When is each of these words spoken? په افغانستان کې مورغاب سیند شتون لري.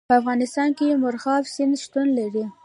په 0.09 0.13
افغانستان 0.21 0.69
کې 0.77 0.99
مورغاب 1.01 1.43
سیند 1.53 1.75
شتون 1.83 2.07
لري. 2.19 2.45